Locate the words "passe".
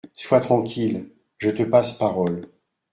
1.61-1.93